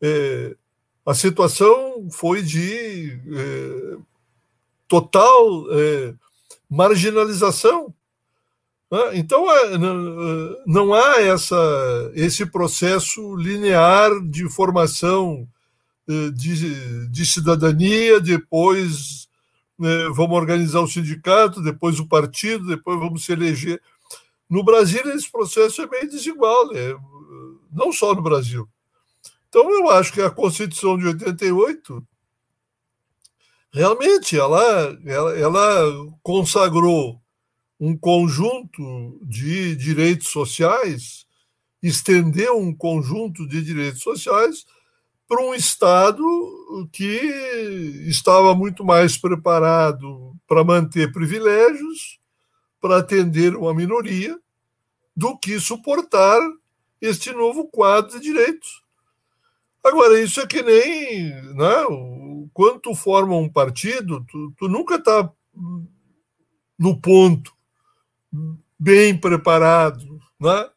[0.00, 0.56] é,
[1.04, 3.96] a situação foi de é,
[4.88, 6.14] total é,
[6.66, 7.92] marginalização.
[8.90, 9.18] Né?
[9.18, 9.76] Então, é,
[10.64, 15.46] não há essa, esse processo linear de formação
[16.08, 19.28] é, de, de cidadania, depois
[20.14, 23.80] vamos organizar o sindicato, depois o partido, depois vamos se eleger.
[24.48, 26.94] No Brasil, esse processo é meio desigual, né?
[27.72, 28.68] não só no Brasil.
[29.48, 32.06] Então, eu acho que a Constituição de 88
[33.72, 37.20] realmente ela, ela, ela consagrou
[37.80, 41.26] um conjunto de direitos sociais,
[41.82, 44.64] estendeu um conjunto de direitos sociais
[45.32, 46.22] para um Estado
[46.92, 47.16] que
[48.06, 52.20] estava muito mais preparado para manter privilégios,
[52.78, 54.38] para atender uma minoria,
[55.16, 56.38] do que suportar
[57.00, 58.82] este novo quadro de direitos.
[59.82, 61.30] Agora, isso é que nem.
[61.54, 65.32] Né, quando tu forma um partido, tu, tu nunca está
[66.78, 67.54] no ponto,
[68.78, 70.20] bem preparado.
[70.38, 70.68] Né?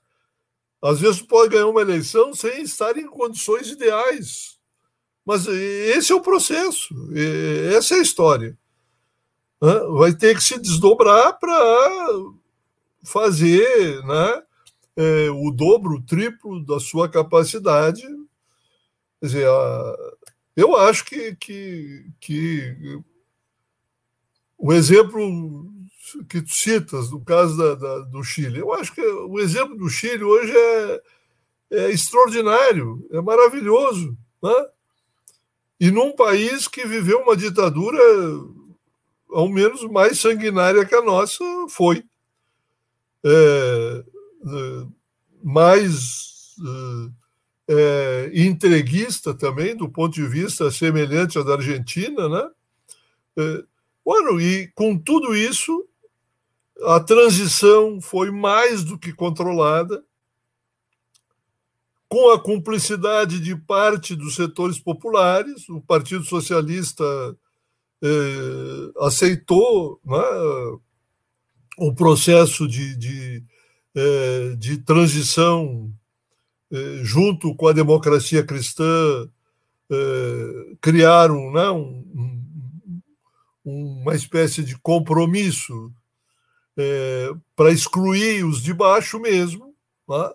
[0.86, 4.58] Às vezes pode ganhar uma eleição sem estar em condições ideais.
[5.26, 6.94] Mas esse é o processo,
[7.76, 8.58] essa é a história.
[9.98, 12.10] Vai ter que se desdobrar para
[13.04, 14.44] fazer né,
[14.96, 18.04] é, o dobro, o triplo da sua capacidade
[19.20, 19.48] Quer dizer,
[20.56, 23.02] eu acho que, que, que
[24.58, 25.72] o exemplo
[26.30, 29.90] que tu citas, no caso da, da, do Chile, eu acho que o exemplo do
[29.90, 31.02] Chile hoje é,
[31.72, 34.18] é extraordinário, é maravilhoso.
[34.42, 34.68] Né?
[35.80, 38.00] E num país que viveu uma ditadura,
[39.30, 42.04] ao menos mais sanguinária que a nossa, foi.
[43.24, 44.04] É,
[44.46, 44.86] é
[45.44, 46.56] mais.
[46.60, 47.26] É,
[47.68, 52.50] é, entreguista também, do ponto de vista semelhante à da Argentina, né?
[53.38, 53.64] É,
[54.06, 55.85] bueno, e com tudo isso,
[56.84, 60.04] a transição foi mais do que controlada,
[62.08, 67.04] com a cumplicidade de parte dos setores populares, o Partido Socialista
[68.04, 70.78] é, aceitou né,
[71.78, 73.44] o processo de, de,
[73.96, 75.92] é, de transição
[76.72, 79.30] eh, junto com a democracia cristã,
[79.90, 83.02] eh, criaram né, um,
[83.64, 85.92] uma espécie de compromisso
[86.78, 89.74] eh, para excluir os de baixo mesmo,
[90.08, 90.30] né?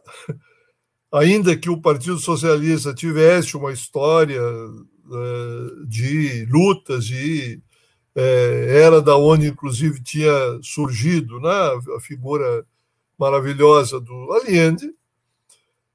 [1.13, 4.41] ainda que o Partido Socialista tivesse uma história
[5.89, 7.61] de lutas e
[8.15, 10.31] era da onde inclusive tinha
[10.63, 11.51] surgido né,
[11.97, 12.65] a figura
[13.19, 14.91] maravilhosa do Allende,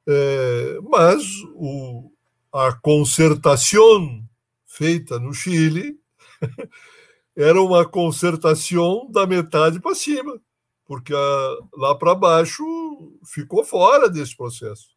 [0.07, 1.23] é, mas
[1.55, 2.11] o,
[2.53, 4.23] a concertação
[4.67, 5.97] feita no Chile
[7.35, 10.39] era uma concertação da metade para cima,
[10.85, 12.63] porque a, lá para baixo
[13.25, 14.89] ficou fora desse processo.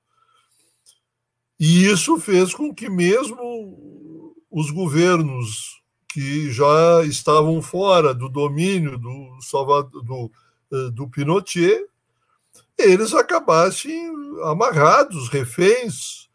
[1.59, 9.39] E isso fez com que mesmo os governos que já estavam fora do domínio do,
[10.03, 10.31] do,
[10.73, 11.85] eh, do Pinochet
[12.79, 14.09] eles acabassem
[14.45, 16.29] amarrados, reféns,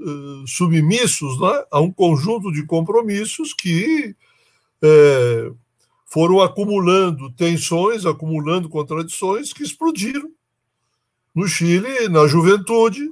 [0.00, 4.16] eh, submissos né, a um conjunto de compromissos que
[4.82, 5.50] é,
[6.06, 10.30] foram acumulando tensões, acumulando contradições que explodiram
[11.34, 13.08] no Chile, na juventude,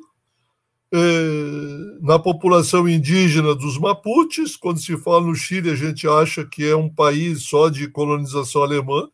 [0.92, 4.56] é, na população indígena dos Mapuches.
[4.56, 8.62] Quando se fala no Chile, a gente acha que é um país só de colonização
[8.62, 9.08] alemã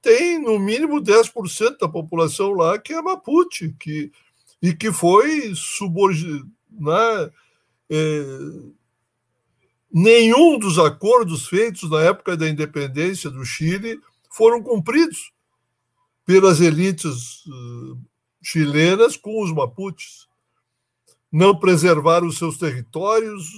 [0.00, 4.10] tem no mínimo 10% da população lá que é Mapuche, que,
[4.60, 6.50] e que foi subordinado.
[6.70, 7.30] Né,
[7.90, 8.22] é,
[9.92, 14.00] nenhum dos acordos feitos na época da independência do Chile
[14.30, 15.32] foram cumpridos
[16.24, 17.98] pelas elites uh,
[18.42, 20.26] chilenas com os Mapuches.
[21.30, 23.52] Não preservaram os seus territórios,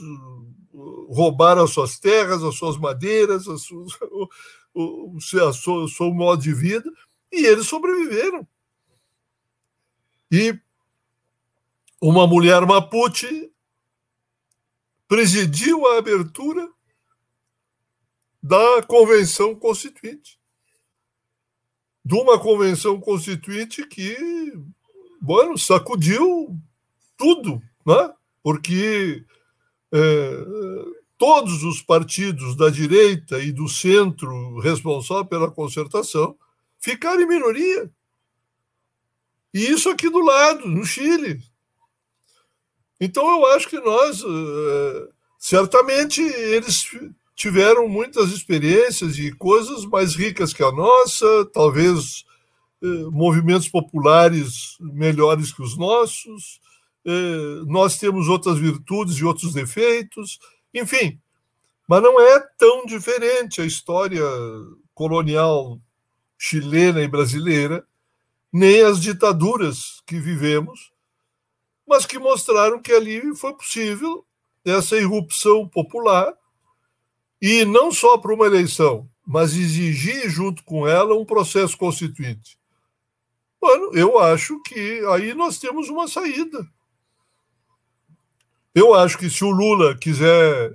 [0.72, 3.92] uh, roubaram as suas terras, as suas madeiras, as suas,
[4.74, 5.50] o, o, sua,
[5.84, 6.90] o seu modo de vida,
[7.30, 8.46] e eles sobreviveram.
[10.32, 10.58] E
[12.00, 13.53] uma mulher Mapuche
[15.08, 16.68] presidiu a abertura
[18.42, 20.38] da Convenção Constituinte.
[22.04, 24.52] De uma Convenção Constituinte que,
[25.20, 26.54] bueno, sacudiu
[27.16, 28.12] tudo, né?
[28.42, 29.24] porque
[29.90, 30.44] é,
[31.16, 36.36] todos os partidos da direita e do centro responsável pela concertação
[36.78, 37.90] ficaram em minoria.
[39.54, 41.40] E isso aqui do lado, no Chile.
[43.04, 46.88] Então, eu acho que nós, é, certamente, eles
[47.34, 52.24] tiveram muitas experiências e coisas mais ricas que a nossa, talvez
[52.82, 56.60] é, movimentos populares melhores que os nossos,
[57.06, 60.38] eh, nós temos outras virtudes e outros defeitos,
[60.72, 61.20] enfim.
[61.86, 64.22] Mas não é tão diferente a história
[64.94, 65.78] colonial
[66.38, 67.86] chilena e brasileira,
[68.50, 70.93] nem as ditaduras que vivemos,
[71.86, 74.24] mas que mostraram que ali foi possível
[74.64, 76.34] essa irrupção popular
[77.40, 82.58] e não só para uma eleição, mas exigir junto com ela um processo constituinte.
[83.60, 86.66] Bueno, eu acho que aí nós temos uma saída.
[88.74, 90.74] Eu acho que se o Lula quiser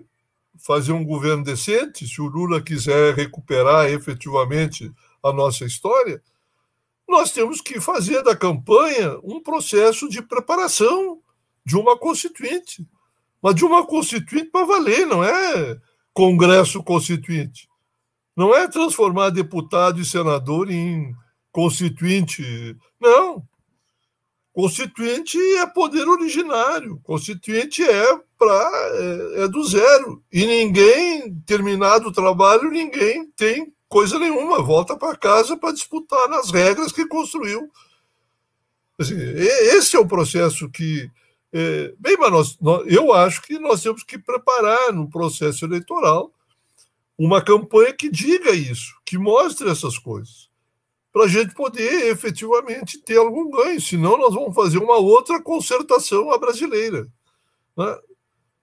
[0.58, 4.92] fazer um governo decente, se o Lula quiser recuperar efetivamente
[5.24, 6.22] a nossa história,
[7.10, 11.20] nós temos que fazer da campanha um processo de preparação
[11.66, 12.88] de uma constituinte.
[13.42, 15.78] Mas de uma constituinte para valer, não é
[16.14, 17.68] Congresso Constituinte.
[18.36, 21.14] Não é transformar deputado e senador em
[21.52, 22.78] constituinte.
[23.00, 23.44] Não.
[24.54, 28.06] Constituinte é poder originário, constituinte é
[28.38, 30.24] para é, é, do zero.
[30.32, 36.52] E ninguém, terminado o trabalho, ninguém tem coisa nenhuma, volta para casa para disputar nas
[36.52, 37.70] regras que construiu.
[39.00, 41.10] Assim, esse é o processo que.
[41.52, 46.32] É, bem, mas nós, nós, eu acho que nós temos que preparar no processo eleitoral
[47.18, 50.50] uma campanha que diga isso, que mostre essas coisas
[51.12, 53.82] para a gente poder efetivamente ter algum ganho.
[53.82, 57.08] Senão, nós vamos fazer uma outra concertação à brasileira.
[57.76, 58.00] Né?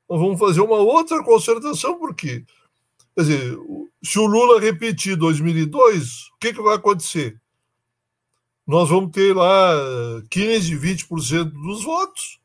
[0.09, 2.45] Nós vamos fazer uma outra concertação, por quê?
[3.17, 3.59] Quer dizer,
[4.05, 7.41] se o Lula repetir 2002, o que, que vai acontecer?
[8.67, 12.39] Nós vamos ter lá 15, 20% dos votos.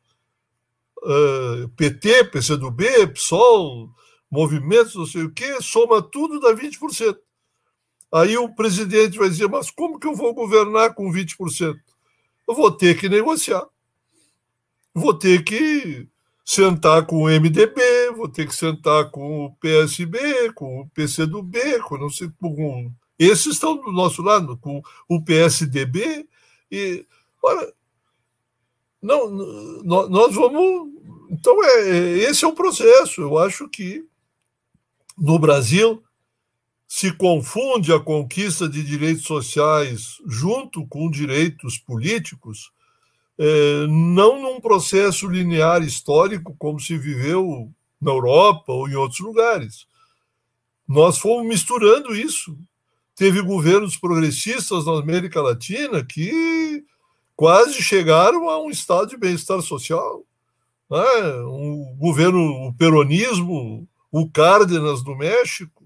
[1.02, 3.90] Uh, PT, PCdoB, PSOL,
[4.30, 7.18] movimentos, não sei o quê, soma tudo, dá 20%.
[8.10, 11.76] Aí o presidente vai dizer: Mas como que eu vou governar com 20%?
[12.48, 13.66] Eu vou ter que negociar.
[14.94, 16.08] Vou ter que
[16.44, 21.98] sentar com o MDB, vou ter que sentar com o PSB, com o PCdoB, com
[21.98, 26.26] não sei com esses estão do nosso lado, com o PSDB
[26.70, 27.06] e
[27.40, 27.72] olha,
[29.00, 29.30] não,
[29.84, 30.88] nós vamos.
[31.30, 33.20] Então é, é esse é o processo.
[33.20, 34.04] Eu acho que
[35.16, 36.02] no Brasil
[36.88, 42.71] se confunde a conquista de direitos sociais junto com direitos políticos,
[43.44, 47.68] é, não num processo linear histórico como se viveu
[48.00, 49.84] na Europa ou em outros lugares.
[50.86, 52.56] Nós fomos misturando isso.
[53.16, 56.84] Teve governos progressistas na América Latina que
[57.34, 60.24] quase chegaram a um estado de bem-estar social.
[60.88, 61.02] Né?
[61.44, 65.84] Um governo, o peronismo, o Cárdenas do México,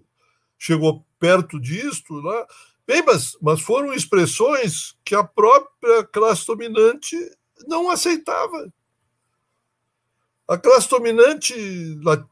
[0.59, 2.45] chegou perto disto, né?
[2.87, 7.17] Bem, mas, mas foram expressões que a própria classe dominante
[7.67, 8.73] não aceitava.
[10.49, 11.55] A classe dominante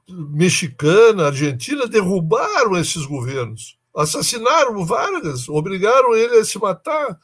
[0.09, 7.19] mexicana, argentina, derrubaram esses governos, assassinaram Vargas, obrigaram ele a se matar.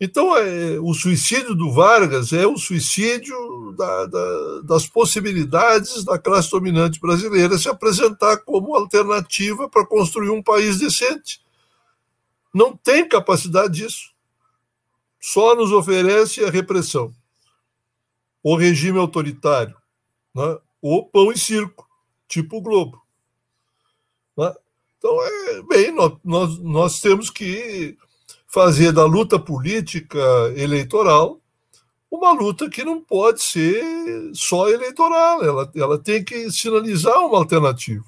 [0.00, 6.50] Então, é, o suicídio do Vargas é o suicídio da, da, das possibilidades da classe
[6.50, 11.42] dominante brasileira se apresentar como alternativa para construir um país decente.
[12.52, 14.09] Não tem capacidade disso.
[15.20, 17.14] Só nos oferece a repressão,
[18.42, 19.76] o regime autoritário,
[20.34, 20.58] né?
[20.80, 21.86] o pão e circo,
[22.26, 23.00] tipo o Globo.
[24.36, 24.54] Né?
[24.96, 27.96] Então, é, bem, nós, nós, temos que
[28.46, 30.18] fazer da luta política
[30.56, 31.40] eleitoral
[32.10, 38.04] uma luta que não pode ser só eleitoral, ela, ela tem que sinalizar uma alternativa.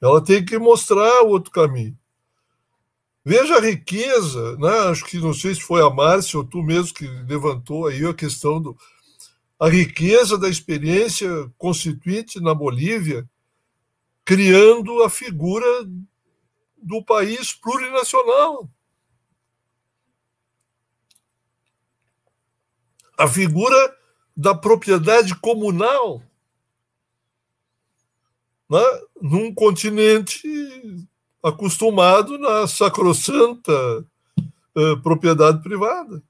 [0.00, 1.98] Ela tem que mostrar outro caminho.
[3.28, 4.70] Veja a riqueza, né?
[4.88, 8.14] acho que não sei se foi a Márcia ou tu mesmo que levantou aí a
[8.14, 8.78] questão do.
[9.58, 13.28] a riqueza da experiência constituinte na Bolívia,
[14.24, 15.66] criando a figura
[16.80, 18.70] do país plurinacional.
[23.18, 23.96] A figura
[24.36, 26.22] da propriedade comunal
[28.70, 28.84] né?
[29.20, 30.46] num continente
[31.42, 33.72] acostumado na sacrossanta
[34.76, 36.22] uh, propriedade privada.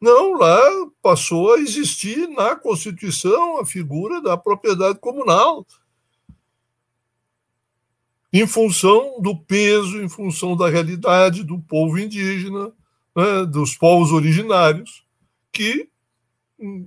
[0.00, 0.60] Não, lá
[1.00, 5.66] passou a existir na Constituição a figura da propriedade comunal,
[8.32, 12.70] em função do peso, em função da realidade do povo indígena,
[13.14, 15.04] né, dos povos originários,
[15.50, 15.88] que
[16.58, 16.86] hum,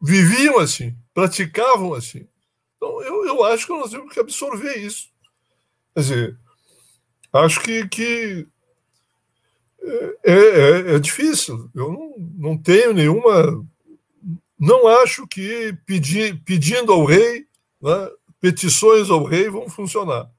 [0.00, 2.26] viviam assim, praticavam assim.
[2.76, 5.11] Então, eu, eu acho que nós temos que absorver isso.
[5.94, 6.38] Quer dizer,
[7.32, 8.46] acho que, que
[10.24, 11.70] é, é, é difícil.
[11.74, 13.66] Eu não, não tenho nenhuma.
[14.58, 17.46] Não acho que pedir, pedindo ao rei,
[17.80, 20.30] né, petições ao rei vão funcionar.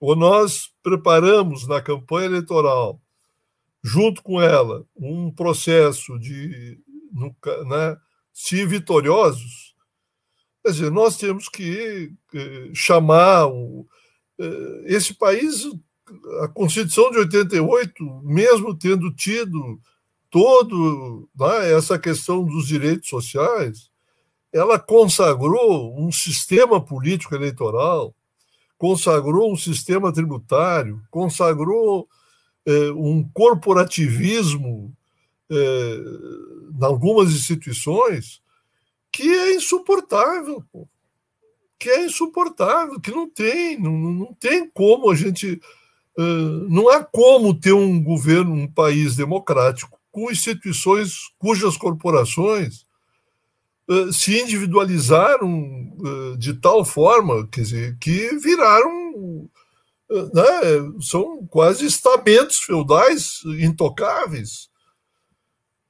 [0.00, 3.00] Ou nós preparamos na campanha eleitoral,
[3.82, 6.80] junto com ela, um processo de,
[7.68, 7.96] né,
[8.32, 9.76] se vitoriosos,
[10.64, 13.86] quer dizer, nós temos que eh, chamar o,
[14.86, 15.66] esse país
[16.42, 19.80] a Constituição de 88, mesmo tendo tido
[20.30, 23.90] todo né, essa questão dos direitos sociais,
[24.52, 28.14] ela consagrou um sistema político eleitoral,
[28.76, 32.08] consagrou um sistema tributário, consagrou
[32.66, 34.92] eh, um corporativismo
[35.50, 35.98] eh,
[36.78, 38.42] em algumas instituições
[39.10, 40.88] que é insuportável, pô.
[41.82, 45.60] Que é insuportável, que não tem, não, não tem como a gente
[46.68, 52.86] não há como ter um governo, um país democrático com instituições cujas corporações
[54.12, 55.90] se individualizaram
[56.38, 59.50] de tal forma, quer dizer, que viraram
[60.10, 64.70] né, são quase estamentos feudais intocáveis.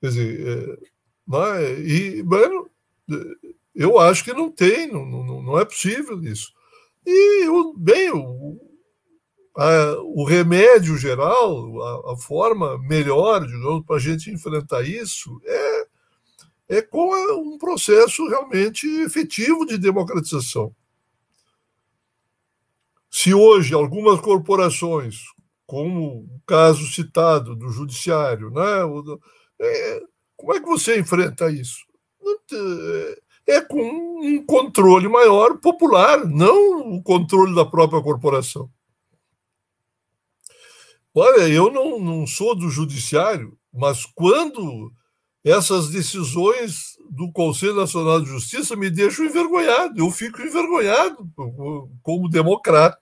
[0.01, 0.79] Quer dizer,
[1.27, 2.71] né, e bueno,
[3.75, 6.53] eu acho que não tem, não, não, não é possível isso.
[7.07, 7.47] E
[7.77, 8.61] bem, o,
[9.57, 15.87] a, o remédio geral, a, a forma melhor, digamos, para a gente enfrentar isso é,
[16.69, 20.75] é com um processo realmente efetivo de democratização.
[23.11, 25.17] Se hoje algumas corporações,
[25.67, 28.63] como o caso citado do judiciário, né,
[29.61, 30.03] é,
[30.37, 31.85] como é que você enfrenta isso?
[33.53, 33.83] É com
[34.23, 38.71] um controle maior popular, não o controle da própria corporação.
[41.15, 44.91] Olha, eu não, não sou do judiciário, mas quando
[45.45, 51.29] essas decisões do Conselho Nacional de Justiça me deixam envergonhado, eu fico envergonhado
[52.03, 52.99] como democrata,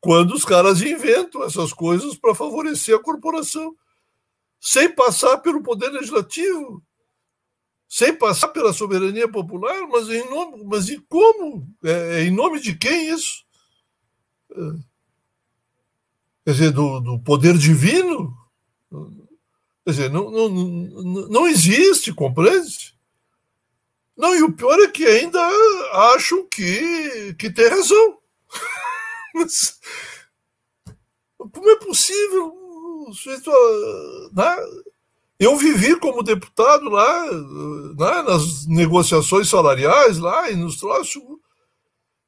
[0.00, 3.74] quando os caras inventam essas coisas para favorecer a corporação,
[4.60, 6.80] sem passar pelo Poder Legislativo,
[7.88, 11.68] sem passar pela soberania popular, mas em nome, mas e como?
[11.84, 13.44] É, é em nome de quem isso?
[14.50, 14.94] É
[16.44, 18.36] quer dizer, do, do poder divino.
[19.84, 20.48] Quer dizer, não, não,
[21.28, 22.94] não existe, compreende?
[24.16, 25.40] Não, e o pior é que ainda
[26.14, 28.18] acham que, que tem razão.
[29.34, 29.80] Mas,
[31.38, 32.54] como é possível?
[34.32, 34.56] Né?
[35.38, 41.22] Eu vivi como deputado lá, né, nas negociações salariais lá e nos troços.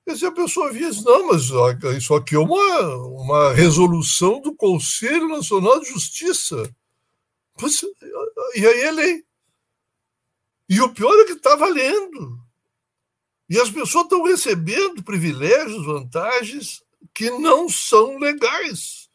[0.07, 1.51] E a pessoa via, não, mas
[1.97, 6.73] isso aqui é uma, uma resolução do Conselho Nacional de Justiça.
[8.55, 9.25] E aí é lei.
[10.69, 12.39] E o pior é que está valendo.
[13.49, 16.83] E as pessoas estão recebendo privilégios, vantagens
[17.15, 19.06] que não são legais.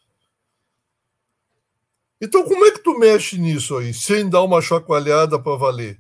[2.22, 6.00] Então, como é que tu mexe nisso aí, sem dar uma chacoalhada para valer?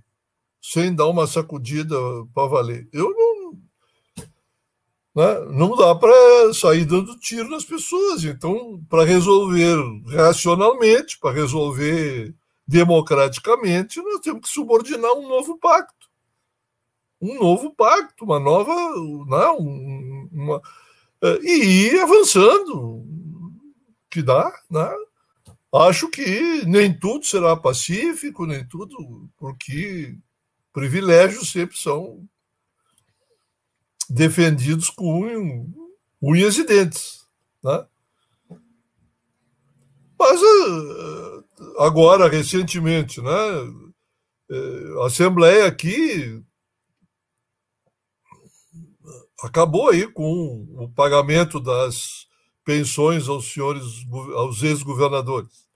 [0.62, 1.98] Sem dar uma sacudida
[2.34, 2.88] para valer?
[2.94, 3.32] Eu não
[5.16, 5.40] né?
[5.52, 8.24] Não dá para sair dando tiro nas pessoas.
[8.24, 12.34] Então, para resolver racionalmente, para resolver
[12.66, 16.10] democraticamente, nós temos que subordinar um novo pacto.
[17.22, 18.74] Um novo pacto, uma nova.
[18.74, 20.28] Não, né?
[20.32, 20.62] uma,
[21.22, 23.06] é, e ir avançando.
[24.10, 24.94] Que dá, né?
[25.74, 30.18] Acho que nem tudo será pacífico, nem tudo, porque
[30.74, 32.28] privilégios sempre são
[34.10, 35.72] defendidos com
[36.22, 37.26] unhas e dentes.
[37.64, 37.86] Né?
[40.20, 41.44] Mas eh,
[41.80, 43.32] agora, recentemente, né,
[45.02, 46.44] a Assembleia aqui
[49.42, 52.28] acabou aí com o pagamento das
[52.64, 53.84] pensões aos senhores,
[54.36, 55.68] aos ex-governadores.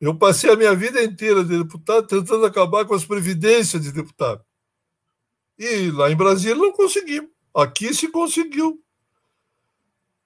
[0.00, 4.44] Eu passei a minha vida inteira de deputado tentando acabar com as previdências de deputado.
[5.58, 7.30] E lá em Brasília não conseguimos.
[7.54, 8.82] Aqui se conseguiu.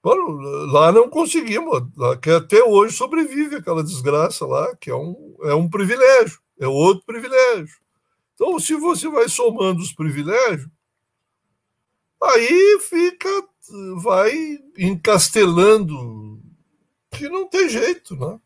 [0.03, 1.83] lá não conseguimos.
[2.21, 7.05] Que até hoje sobrevive aquela desgraça lá, que é um, é um privilégio, é outro
[7.05, 7.79] privilégio.
[8.33, 10.69] Então, se você vai somando os privilégios,
[12.21, 13.29] aí fica,
[14.01, 16.41] vai encastelando,
[17.11, 18.39] que não tem jeito, né?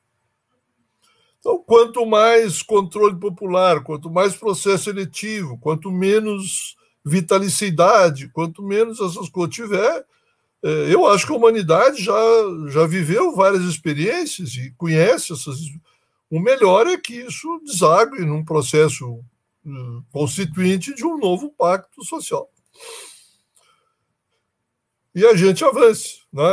[1.39, 9.30] Então, quanto mais controle popular, quanto mais processo eletivo, quanto menos vitalicidade, quanto menos essas
[9.30, 10.05] coisas tiver,
[10.63, 12.20] é, eu acho que a humanidade já,
[12.70, 15.57] já viveu várias experiências e conhece essas.
[16.32, 19.24] O melhor é que isso desague num processo
[19.63, 22.49] hum, constituinte de um novo pacto social
[25.16, 26.20] e a gente avance.
[26.32, 26.43] Né?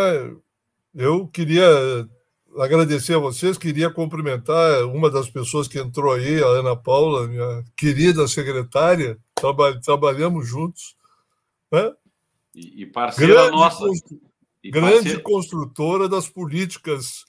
[0.95, 2.09] Eu queria
[2.57, 7.65] agradecer a vocês, queria cumprimentar uma das pessoas que entrou aí, a Ana Paula, minha
[7.77, 10.97] querida secretária, Traba trabalhamos juntos.
[11.71, 11.93] Né?
[12.55, 13.85] E, e parceira grande nossa.
[14.63, 15.23] E grande parceira...
[15.23, 17.25] construtora das políticas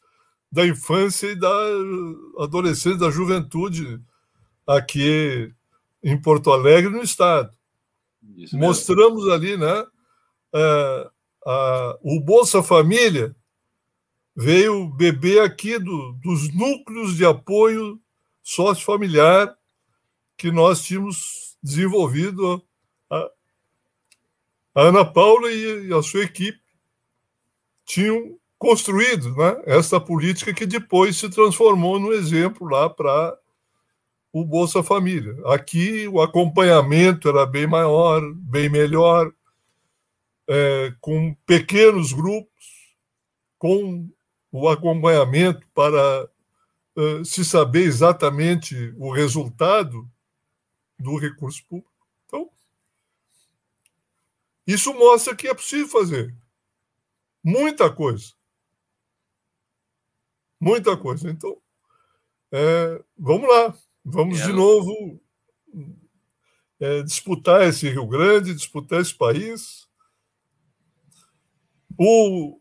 [0.51, 1.51] da infância e da
[2.37, 3.99] adolescência, da juventude
[4.67, 5.51] aqui
[6.03, 7.51] em Porto Alegre, no Estado.
[8.51, 9.83] Mostramos ali, né?
[10.53, 11.09] É,
[11.45, 13.35] a, o Bolsa Família
[14.35, 17.99] veio beber aqui do, dos núcleos de apoio
[18.41, 19.55] sócio-familiar
[20.37, 22.63] que nós tínhamos desenvolvido.
[23.09, 23.29] A,
[24.75, 26.59] a Ana Paula e, a sua equipe
[27.85, 33.37] tinham construído né, essa política que depois se transformou no exemplo lá para
[34.31, 35.35] o Bolsa Família.
[35.45, 39.31] Aqui o acompanhamento era bem maior, bem melhor,
[40.47, 42.95] é, com pequenos grupos,
[43.57, 44.09] com
[44.51, 46.29] o acompanhamento para
[46.95, 50.07] uh, se saber exatamente o resultado
[50.99, 51.91] do recurso público.
[52.25, 52.49] Então,
[54.67, 56.35] isso mostra que é possível fazer
[57.43, 58.33] muita coisa.
[60.59, 61.29] Muita coisa.
[61.29, 61.57] Então,
[62.51, 63.75] é, vamos lá,
[64.05, 64.45] vamos é.
[64.45, 65.19] de novo
[66.79, 69.82] é, disputar esse Rio Grande, disputar esse país
[72.03, 72.59] o,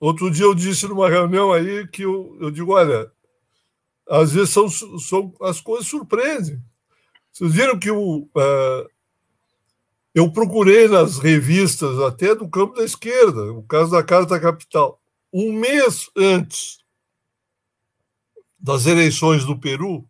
[0.00, 3.10] outro dia eu disse numa reunião aí que eu, eu digo, olha,
[4.08, 6.62] às vezes são, são, as coisas surpreendem.
[7.32, 8.88] Vocês viram que o, uh,
[10.14, 15.00] eu procurei nas revistas, até do campo da esquerda, o caso da Carta Capital,
[15.32, 16.78] um mês antes
[18.58, 20.08] das eleições do Peru,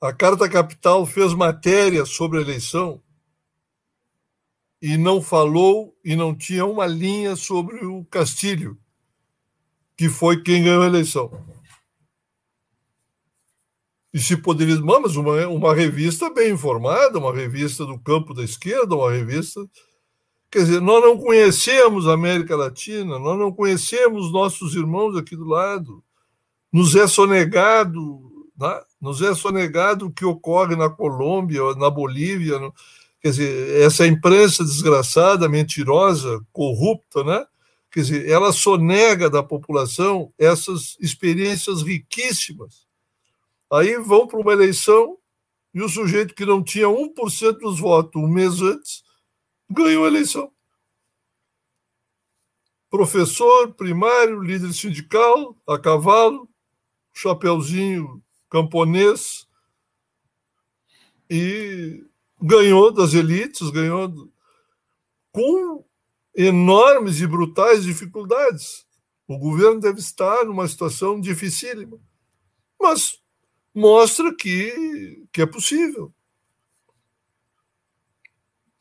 [0.00, 3.02] a Carta Capital fez matéria sobre a eleição
[4.86, 8.78] e não falou e não tinha uma linha sobre o Castilho,
[9.96, 11.44] que foi quem ganhou a eleição.
[14.14, 18.94] E se poderia, mas uma, uma revista bem informada, uma revista do campo da esquerda,
[18.94, 19.60] uma revista.
[20.52, 25.46] Quer dizer, nós não conhecemos a América Latina, nós não conhecemos nossos irmãos aqui do
[25.46, 26.00] lado.
[26.72, 28.22] Nos é sonegado,
[28.56, 28.80] né?
[29.00, 32.60] nos é sonegado o que ocorre na Colômbia, na Bolívia.
[32.60, 32.72] No
[33.26, 37.44] Quer dizer, essa imprensa desgraçada, mentirosa, corrupta, né?
[37.90, 42.86] Quer dizer, ela sonega da população essas experiências riquíssimas.
[43.68, 45.18] Aí vão para uma eleição
[45.74, 49.02] e o sujeito que não tinha 1% dos votos um mês antes
[49.68, 50.52] ganhou a eleição.
[52.88, 56.48] Professor, primário, líder sindical, a cavalo,
[57.12, 59.48] chapeuzinho camponês
[61.28, 62.06] e
[62.46, 64.30] ganhou das elites, ganhou
[65.32, 65.84] com
[66.34, 68.86] enormes e brutais dificuldades.
[69.26, 71.98] O governo deve estar numa situação dificílima,
[72.80, 73.18] mas
[73.74, 76.12] mostra que, que é possível.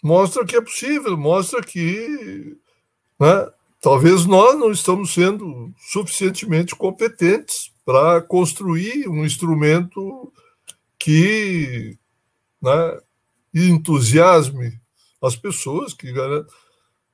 [0.03, 2.55] Mostra que é possível, mostra que
[3.19, 3.51] né,
[3.81, 10.31] talvez nós não estamos sendo suficientemente competentes para construir um instrumento
[10.99, 11.97] que
[12.61, 12.99] né,
[13.55, 14.77] e entusiasme
[15.21, 16.53] as pessoas que garantem.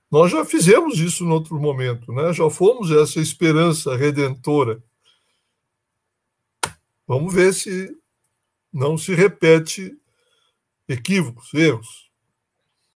[0.09, 2.33] Nós já fizemos isso em outro momento, né?
[2.33, 4.83] já fomos essa esperança redentora.
[7.07, 7.95] Vamos ver se
[8.73, 9.95] não se repete
[10.87, 12.10] equívocos, erros.